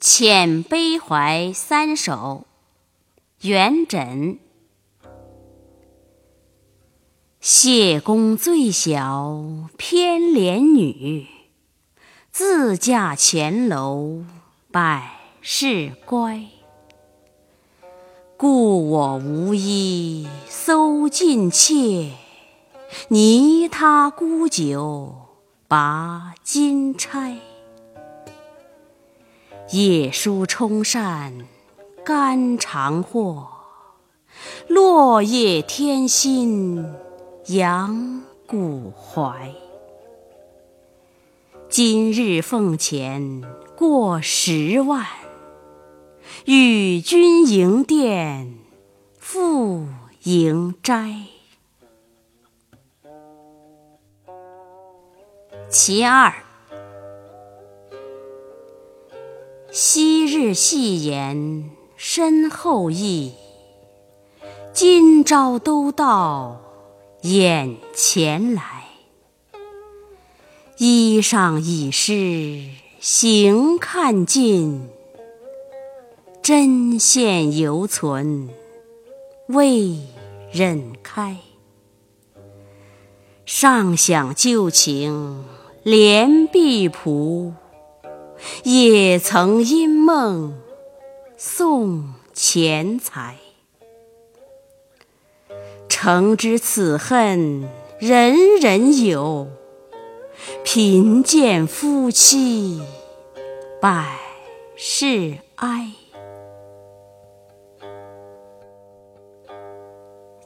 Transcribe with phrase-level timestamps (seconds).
[0.08, 2.44] 《遣悲怀三首》
[3.48, 4.36] 元稹。
[7.40, 11.26] 谢公最小偏怜女，
[12.30, 14.24] 自嫁前楼
[14.70, 16.42] 百事乖。
[18.36, 22.12] 故我无衣搜尽妾，
[23.08, 25.14] 泥他沽酒
[25.66, 27.38] 拔金钗。
[29.72, 31.44] 夜书冲扇
[32.04, 33.46] 肝肠惑，
[34.68, 36.94] 落叶添薪
[37.46, 39.52] 扬骨怀。
[41.68, 43.42] 今日奉钱
[43.76, 45.04] 过十万，
[46.44, 48.52] 与君营奠
[49.18, 49.88] 复
[50.22, 51.22] 营斋。
[55.68, 56.45] 其二。
[59.78, 63.34] 昔日戏言身后意，
[64.72, 66.62] 今朝都到
[67.20, 68.84] 眼前来。
[70.78, 74.88] 衣裳已湿行看尽，
[76.40, 78.48] 针线犹存
[79.48, 79.98] 未
[80.50, 81.36] 忍开。
[83.44, 85.44] 尚想旧情
[85.84, 87.52] 怜婢仆。
[88.64, 90.58] 也曾因梦
[91.36, 93.36] 送钱财，
[95.88, 99.48] 诚知此恨人人有，
[100.64, 102.82] 贫贱夫妻
[103.80, 104.18] 百
[104.76, 105.92] 事哀。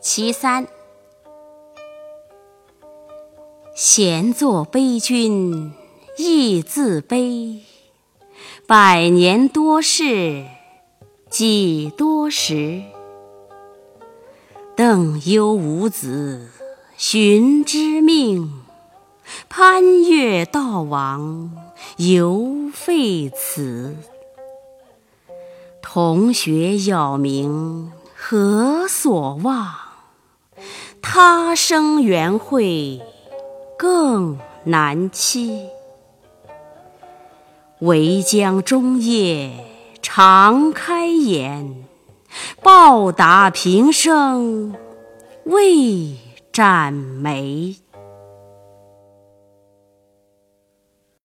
[0.00, 0.66] 其三，
[3.74, 5.72] 闲坐悲君
[6.16, 7.62] 亦自悲。
[8.66, 10.44] 百年多事
[11.28, 12.82] 几多时？
[14.76, 16.48] 邓攸无子
[16.96, 18.52] 寻知命，
[19.48, 21.50] 攀越道王
[21.96, 23.96] 犹废辞。
[25.82, 29.74] 同学杳冥何所望？
[31.02, 33.00] 他生缘会
[33.76, 35.68] 更难期。
[37.80, 39.50] 唯将终夜
[40.02, 41.86] 长开眼，
[42.62, 44.74] 报答平生
[45.44, 46.16] 未
[46.52, 47.76] 展眉。